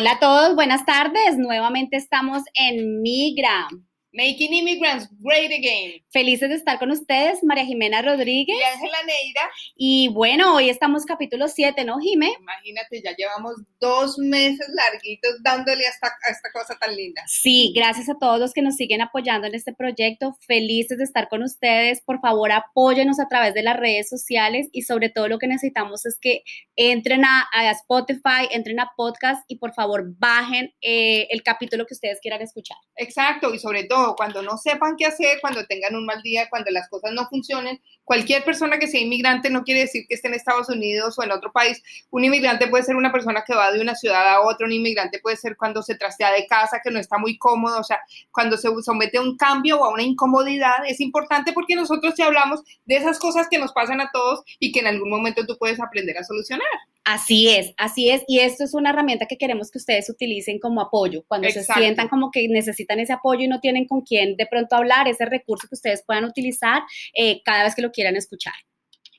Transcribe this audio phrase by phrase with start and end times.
[0.00, 1.36] Hola a todos, buenas tardes.
[1.36, 3.68] Nuevamente estamos en Migra.
[4.12, 6.02] Making Immigrants Great Again.
[6.10, 8.56] Felices de estar con ustedes, María Jimena Rodríguez.
[8.58, 9.42] Y Ángela Neira.
[9.76, 12.32] Y bueno, hoy estamos capítulo 7, ¿no, Jimé?
[12.40, 17.22] Imagínate, ya llevamos dos meses larguitos dándole a esta, a esta cosa tan linda.
[17.26, 20.36] Sí, gracias a todos los que nos siguen apoyando en este proyecto.
[20.40, 22.00] Felices de estar con ustedes.
[22.00, 26.04] Por favor, apóyenos a través de las redes sociales y sobre todo lo que necesitamos
[26.04, 26.42] es que
[26.74, 31.94] entren a, a Spotify, entren a podcast y por favor bajen eh, el capítulo que
[31.94, 32.78] ustedes quieran escuchar.
[32.96, 36.70] Exacto, y sobre todo cuando no sepan qué hacer, cuando tengan un mal día, cuando
[36.70, 37.80] las cosas no funcionen.
[38.04, 41.30] Cualquier persona que sea inmigrante no quiere decir que esté en Estados Unidos o en
[41.32, 41.82] otro país.
[42.10, 45.20] Un inmigrante puede ser una persona que va de una ciudad a otra, un inmigrante
[45.20, 48.00] puede ser cuando se trastea de casa, que no está muy cómodo, o sea,
[48.30, 52.22] cuando se somete a un cambio o a una incomodidad, es importante porque nosotros te
[52.22, 55.56] hablamos de esas cosas que nos pasan a todos y que en algún momento tú
[55.58, 56.89] puedes aprender a solucionar.
[57.12, 58.22] Así es, así es.
[58.28, 61.24] Y esto es una herramienta que queremos que ustedes utilicen como apoyo.
[61.26, 64.76] Cuando se sientan como que necesitan ese apoyo y no tienen con quién de pronto
[64.76, 66.82] hablar, ese recurso que ustedes puedan utilizar
[67.14, 68.54] eh, cada vez que lo quieran escuchar.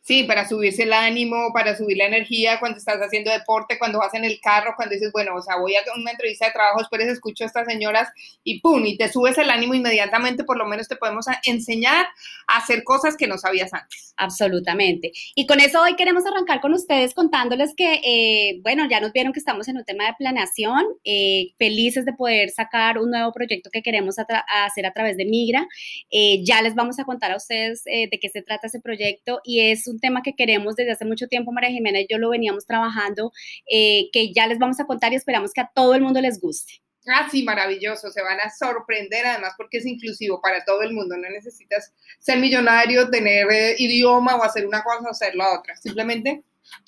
[0.04, 4.14] Sí, para subirse el ánimo, para subir la energía cuando estás haciendo deporte, cuando vas
[4.16, 7.02] en el carro, cuando dices, bueno, o sea, voy a una entrevista de trabajo, después
[7.04, 8.10] escucho a estas señoras
[8.44, 12.08] y pum, y te subes el ánimo inmediatamente, por lo menos te podemos enseñar
[12.48, 14.14] a hacer cosas que no sabías antes.
[14.18, 15.12] Absolutamente.
[15.36, 19.34] Y con eso hoy queremos arrancar con ustedes contándoles que, eh, bueno, ya nos vieron
[19.34, 23.70] que estamos en un tema de planeación, eh, felices de poder sacar un nuevo proyecto
[23.72, 25.68] que queremos hacer a través de Migra.
[26.10, 29.72] Eh, ya les vamos a contar a ustedes de qué se trata ese proyecto y
[29.72, 32.66] es un tema que queremos desde hace mucho tiempo, María Jimena y yo lo veníamos
[32.66, 33.32] trabajando,
[33.70, 36.40] eh, que ya les vamos a contar y esperamos que a todo el mundo les
[36.40, 36.82] guste.
[37.08, 41.18] Ah, sí, maravilloso, se van a sorprender además porque es inclusivo para todo el mundo,
[41.18, 45.76] no necesitas ser millonario, tener eh, idioma o hacer una cosa o hacer la otra,
[45.76, 46.44] simplemente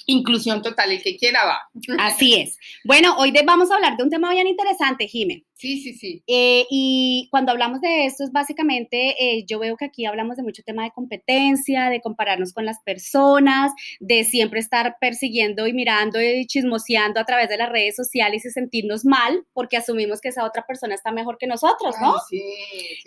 [0.06, 1.70] inclusión total, el que quiera va.
[2.00, 2.58] Así es.
[2.84, 5.44] Bueno, hoy vamos a hablar de un tema bien interesante, Jimé.
[5.64, 6.22] Sí, sí, sí.
[6.28, 10.44] Eh, y cuando hablamos de esto, es básicamente, eh, yo veo que aquí hablamos de
[10.44, 16.22] mucho tema de competencia, de compararnos con las personas, de siempre estar persiguiendo y mirando
[16.22, 20.44] y chismoseando a través de las redes sociales y sentirnos mal porque asumimos que esa
[20.44, 22.16] otra persona está mejor que nosotros, ¿no?
[22.30, 22.44] sí,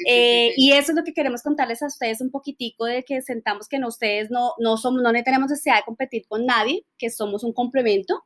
[0.09, 3.69] eh, y eso es lo que queremos contarles a ustedes un poquitico de que sentamos
[3.69, 7.45] que no, ustedes no, no somos, no tenemos necesidad de competir con nadie, que somos
[7.45, 8.25] un complemento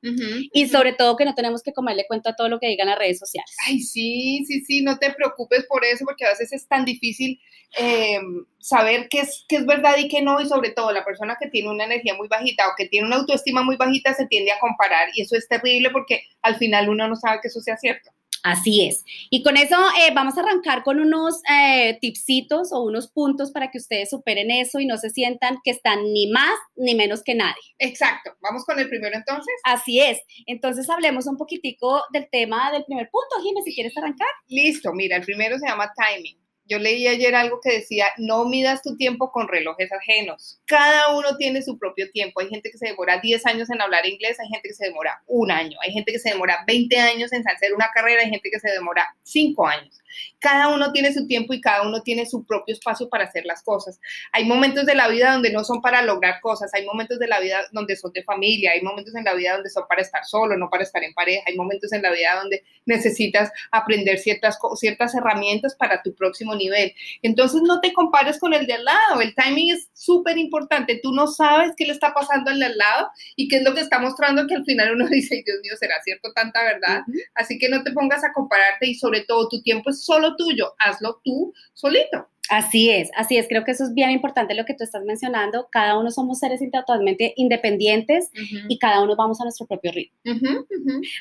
[0.52, 2.98] y sobre todo que no tenemos que comerle cuenta a todo lo que digan las
[2.98, 3.54] redes sociales.
[3.66, 4.10] Ay, sí
[4.46, 7.40] Sí, sí, no te preocupes por eso, porque a veces es tan difícil
[7.76, 11.36] em, saber qué es, qué es verdad y qué no, y sobre todo la persona
[11.40, 14.52] que tiene una energía muy bajita o que tiene una autoestima muy bajita se tiende
[14.52, 17.76] a comparar, y eso es terrible porque al final uno no sabe que eso sea
[17.76, 18.10] cierto.
[18.42, 19.04] Así es.
[19.30, 23.70] Y con eso eh, vamos a arrancar con unos eh, tipsitos o unos puntos para
[23.70, 27.34] que ustedes superen eso y no se sientan que están ni más ni menos que
[27.34, 27.62] nadie.
[27.78, 28.32] Exacto.
[28.40, 29.54] Vamos con el primero entonces.
[29.64, 30.20] Así es.
[30.46, 34.28] Entonces hablemos un poquitico del tema del primer punto, Jiménez, si quieres arrancar.
[34.48, 34.92] Listo.
[34.92, 36.40] Mira, el primero se llama timing.
[36.70, 40.60] Yo leí ayer algo que decía, no midas tu tiempo con relojes ajenos.
[40.66, 42.40] Cada uno tiene su propio tiempo.
[42.40, 45.20] Hay gente que se demora 10 años en hablar inglés, hay gente que se demora
[45.26, 48.50] un año, hay gente que se demora 20 años en hacer una carrera, hay gente
[48.50, 49.98] que se demora 5 años.
[50.38, 53.62] Cada uno tiene su tiempo y cada uno tiene su propio espacio para hacer las
[53.62, 54.00] cosas.
[54.32, 57.40] Hay momentos de la vida donde no son para lograr cosas, hay momentos de la
[57.40, 60.56] vida donde son de familia, hay momentos en la vida donde son para estar solo,
[60.56, 65.14] no para estar en pareja, hay momentos en la vida donde necesitas aprender ciertas, ciertas
[65.14, 66.92] herramientas para tu próximo nivel.
[67.22, 71.12] Entonces no te compares con el de al lado, el timing es súper importante, tú
[71.12, 73.80] no sabes qué le está pasando al de al lado y qué es lo que
[73.80, 77.02] está mostrando que al final uno dice, Dios mío, ¿será cierto tanta verdad?
[77.34, 80.74] Así que no te pongas a compararte y sobre todo tu tiempo es solo tuyo,
[80.78, 82.28] hazlo tú solito.
[82.50, 85.68] Así es, así es, creo que eso es bien importante lo que tú estás mencionando.
[85.70, 88.28] Cada uno somos seres totalmente independientes
[88.68, 90.18] y cada uno vamos a nuestro propio ritmo.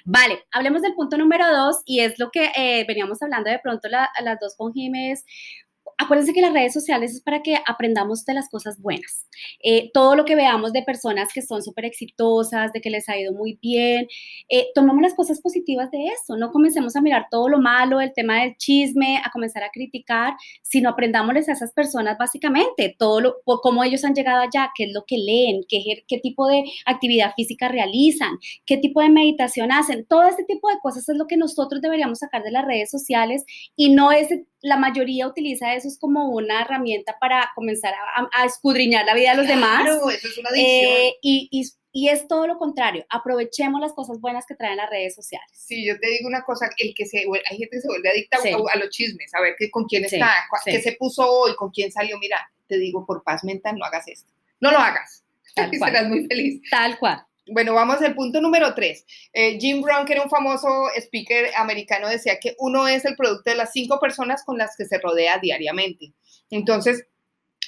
[0.05, 3.87] Vale, hablemos del punto número dos y es lo que eh, veníamos hablando de pronto
[3.89, 5.23] las dos con Jiménez
[5.99, 9.27] acuérdense que las redes sociales es para que aprendamos de las cosas buenas.
[9.61, 13.19] Eh, todo lo que veamos de personas que son súper exitosas, de que les ha
[13.19, 14.07] ido muy bien,
[14.47, 16.37] eh, tomamos las cosas positivas de eso.
[16.37, 20.35] No comencemos a mirar todo lo malo, el tema del chisme, a comenzar a criticar,
[20.61, 24.93] sino aprendámosles a esas personas básicamente, todo lo, cómo ellos han llegado allá, qué es
[24.93, 30.05] lo que leen, qué, qué tipo de actividad física realizan, qué tipo de meditación hacen.
[30.05, 33.43] Todo este tipo de cosas es lo que nosotros deberíamos sacar de las redes sociales
[33.75, 34.29] y no es
[34.61, 37.93] la mayoría utiliza eso como una herramienta para comenzar
[38.31, 39.83] a, escudriñar la vida de los demás.
[39.83, 41.49] Claro, eso es una eh, y,
[41.91, 45.49] y, es todo lo contrario, aprovechemos las cosas buenas que traen las redes sociales.
[45.51, 48.37] Sí, yo te digo una cosa, el que se, hay gente que se vuelve adicta
[48.37, 50.31] a, los chismes, a ver que, con quién está,
[50.65, 52.37] qué se puso hoy, con quién salió, mira,
[52.67, 55.23] te digo, por paz mental no hagas esto, no lo hagas,
[55.71, 56.61] y serás muy feliz.
[56.69, 57.25] Tal cual.
[57.51, 59.05] Bueno, vamos al punto número tres.
[59.33, 63.49] Eh, Jim Brown, que era un famoso speaker americano, decía que uno es el producto
[63.49, 66.13] de las cinco personas con las que se rodea diariamente.
[66.49, 67.05] Entonces,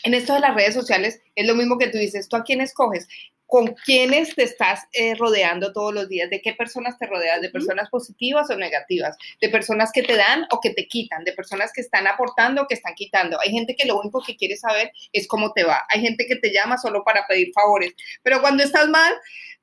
[0.04, 2.62] en esto de las redes sociales es lo mismo que tú dices, ¿tú a quién
[2.62, 3.08] escoges?
[3.52, 7.50] Con quiénes te estás eh, rodeando todos los días, de qué personas te rodeas, de
[7.50, 11.74] personas positivas o negativas, de personas que te dan o que te quitan, de personas
[11.74, 13.38] que están aportando o que están quitando.
[13.42, 15.84] Hay gente que lo único que quiere saber es cómo te va.
[15.90, 17.92] Hay gente que te llama solo para pedir favores,
[18.24, 19.14] pero cuando estás mal,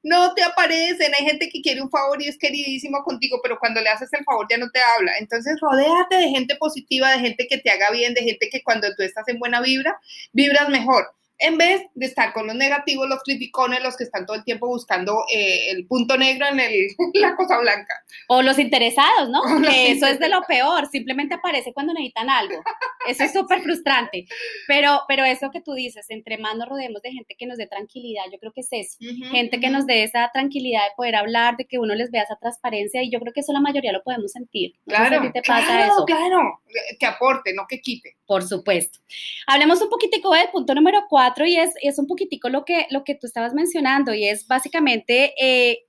[0.03, 1.11] no te aparecen.
[1.19, 4.23] Hay gente que quiere un favor y es queridísimo contigo, pero cuando le haces el
[4.25, 5.13] favor ya no te habla.
[5.19, 8.95] Entonces, rodéate de gente positiva, de gente que te haga bien, de gente que cuando
[8.95, 9.99] tú estás en buena vibra,
[10.35, 14.37] vibras mejor en vez de estar con los negativos, los criticones, los que están todo
[14.37, 17.95] el tiempo buscando eh, el punto negro en el, la cosa blanca.
[18.29, 19.43] O los interesados, ¿no?
[19.63, 22.63] que eso es de lo peor, simplemente aparece cuando necesitan algo.
[23.09, 24.27] Eso es súper frustrante.
[24.67, 27.67] Pero, pero eso que tú dices, entre más nos rodeemos de gente que nos dé
[27.67, 28.99] tranquilidad, yo creo que es eso.
[29.31, 32.37] gente que nos dé esa tranquilidad de poder hablar, de que uno les vea esa
[32.37, 34.75] transparencia, y yo creo que eso la mayoría lo podemos sentir.
[34.87, 36.05] Claro, te pasa claro, eso.
[36.05, 36.63] claro,
[36.99, 38.17] que aporte, no que quite.
[38.27, 38.99] Por supuesto.
[39.47, 43.05] Hablemos un poquitico del punto número cuatro y es, es un poquitico lo que, lo
[43.05, 45.88] que tú estabas mencionando y es básicamente eh,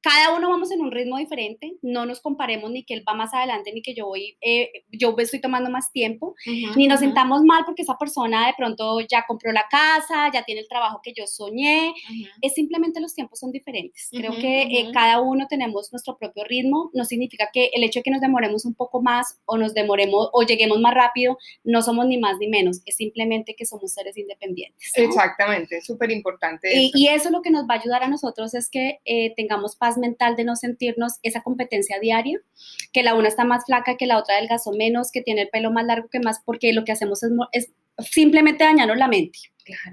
[0.00, 3.34] cada uno vamos en un ritmo diferente, no nos comparemos ni que él va más
[3.34, 6.34] adelante ni que yo voy, eh, yo estoy tomando más tiempo,
[6.76, 10.60] ni nos sentamos mal porque esa persona de pronto ya compró la casa, ya tiene
[10.60, 11.92] el trabajo que yo soñé,
[12.40, 14.08] es simplemente los tiempos son diferentes.
[14.12, 18.04] Creo que eh, cada uno tenemos nuestro propio ritmo, no significa que el hecho de
[18.04, 22.06] que nos demoremos un poco más o nos demoremos o lleguemos más rápido, no somos
[22.06, 24.92] ni más ni menos, es simplemente que somos seres independientes.
[24.94, 26.70] Exactamente, súper importante.
[26.74, 29.76] Y, y, eso lo que nos va a ayudar a nosotros es que eh, tengamos
[29.76, 32.40] paz mental de no sentirnos esa competencia diaria,
[32.92, 35.70] que la una está más flaca, que la otra adelgazó menos, que tiene el pelo
[35.70, 37.20] más largo que más, porque lo que hacemos
[37.52, 39.38] es, simplemente dañarnos la mente.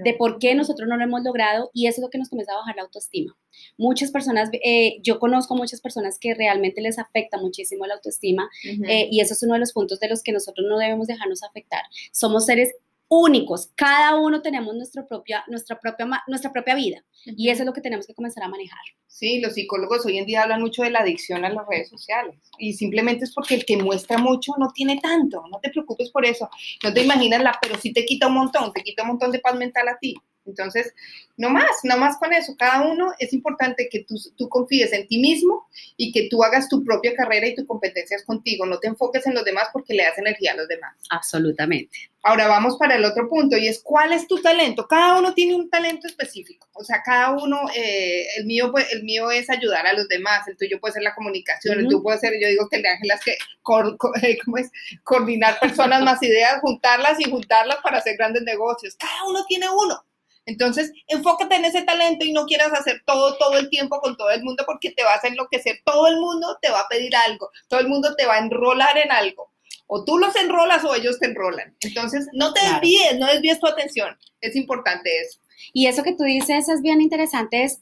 [0.03, 2.53] de por qué nosotros no lo hemos logrado y eso es lo que nos comienza
[2.53, 3.35] a bajar la autoestima.
[3.75, 9.07] Muchas personas, eh, yo conozco muchas personas que realmente les afecta muchísimo la autoestima eh,
[9.09, 11.81] y eso es uno de los puntos de los que nosotros no debemos dejarnos afectar.
[12.11, 12.75] Somos seres
[13.13, 17.03] únicos, cada uno tenemos nuestra propia, nuestra propia, nuestra propia vida.
[17.25, 18.81] Y eso es lo que tenemos que comenzar a manejar.
[19.07, 22.35] Sí, los psicólogos hoy en día hablan mucho de la adicción a las redes sociales.
[22.57, 26.25] Y simplemente es porque el que muestra mucho no tiene tanto, no te preocupes por
[26.25, 26.49] eso,
[26.83, 29.39] no te imaginas la, pero sí te quita un montón, te quita un montón de
[29.39, 30.15] paz mental a ti.
[30.45, 30.93] Entonces,
[31.37, 32.55] no más, no más con eso.
[32.57, 35.67] Cada uno es importante que tú, tú, confíes en ti mismo
[35.97, 38.65] y que tú hagas tu propia carrera y tu competencia es contigo.
[38.65, 40.95] No te enfoques en los demás porque le das energía a los demás.
[41.09, 42.13] Absolutamente.
[42.25, 44.87] Ahora vamos para el otro punto y es cuál es tu talento.
[44.87, 46.69] Cada uno tiene un talento específico.
[46.71, 50.47] O sea, cada uno, eh, el, mío, pues, el mío es ayudar a los demás,
[50.47, 52.89] el tuyo puede ser la comunicación, el tuyo puede ser, yo digo que el de
[52.89, 53.31] Ángela es que
[54.21, 54.71] eh, ¿cómo es?
[55.03, 58.95] coordinar personas más ideas, juntarlas y juntarlas para hacer grandes negocios.
[58.95, 60.01] Cada uno tiene uno.
[60.45, 64.29] Entonces, enfócate en ese talento y no quieras hacer todo, todo el tiempo con todo
[64.31, 65.79] el mundo porque te vas a enloquecer.
[65.85, 68.97] Todo el mundo te va a pedir algo, todo el mundo te va a enrolar
[68.97, 69.51] en algo.
[69.87, 71.75] O tú los enrolas o ellos te enrolan.
[71.81, 74.17] Entonces, no te desvíes, no desvíes tu atención.
[74.41, 75.39] Es importante eso.
[75.71, 77.81] Y eso que tú dices es bien interesante, es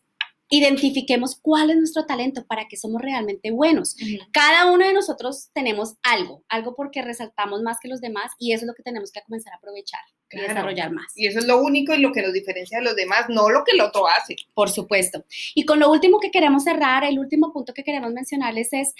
[0.51, 3.95] identifiquemos cuál es nuestro talento para que somos realmente buenos.
[4.33, 8.65] Cada uno de nosotros tenemos algo, algo porque resaltamos más que los demás y eso
[8.65, 11.11] es lo que tenemos que comenzar a aprovechar y desarrollar más.
[11.15, 13.63] Y eso es lo único y lo que nos diferencia de los demás, no lo
[13.63, 14.35] que el otro hace.
[14.53, 15.23] Por supuesto.
[15.55, 18.93] Y con lo último que queremos cerrar, el último punto que queremos mencionarles es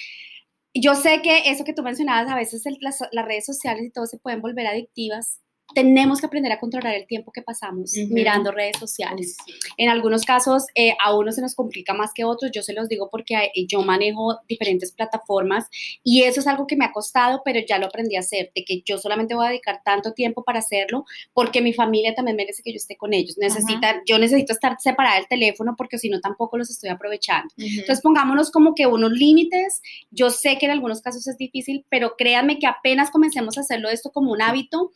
[0.74, 4.06] yo sé que eso que tú mencionabas, a veces las, las, redes sociales y todo
[4.06, 5.41] se pueden volver adictivas,
[5.74, 9.38] tenemos que aprender a controlar el tiempo que pasamos mirando redes sociales.
[9.78, 12.88] En algunos casos eh, a uno se nos complica más que otros, yo se los
[12.90, 15.68] digo porque eh, yo manejo diferentes plataformas
[16.04, 18.64] y eso es algo que me ha costado, pero ya lo aprendí a hacer, de
[18.64, 22.64] que yo solamente voy a dedicar tanto tiempo para hacerlo porque mi familia también merece
[22.64, 23.38] que yo esté con ellos.
[23.38, 27.54] Necesitan, Yo necesito estar separada del teléfono porque si no tampoco los estoy aprovechando.
[27.58, 29.82] Entonces pongámonos como que unos límites.
[30.10, 33.90] Yo sé que en algunos casos es difícil, pero créanme que apenas comencemos a hacerlo
[33.90, 34.92] esto como un hábito,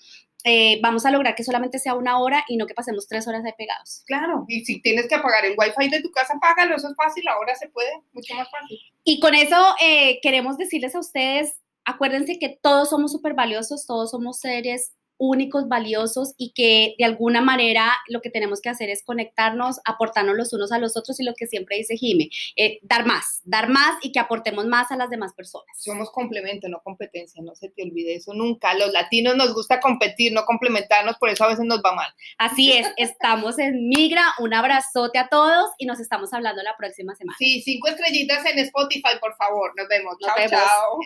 [0.47, 3.43] eh, vamos a lograr que solamente sea una hora y no que pasemos tres horas
[3.43, 4.03] ahí pegados.
[4.05, 7.27] Claro, y si tienes que apagar el wifi de tu casa, págalo, eso es fácil,
[7.27, 8.79] ahora se puede, mucho más fácil.
[9.03, 14.11] Y con eso eh, queremos decirles a ustedes, acuérdense que todos somos súper valiosos, todos
[14.11, 19.03] somos seres únicos, valiosos y que de alguna manera lo que tenemos que hacer es
[19.03, 23.05] conectarnos, aportarnos los unos a los otros y lo que siempre dice Jime, eh, dar
[23.05, 25.65] más, dar más y que aportemos más a las demás personas.
[25.77, 28.73] Somos complemento, no competencia, no se te olvide eso nunca.
[28.73, 32.11] Los latinos nos gusta competir, no complementarnos, por eso a veces nos va mal.
[32.37, 37.15] Así es, estamos en Migra, un abrazote a todos y nos estamos hablando la próxima
[37.15, 37.35] semana.
[37.37, 40.15] Sí, cinco estrellitas en Spotify, por favor, nos vemos.
[40.19, 40.99] chao, chao.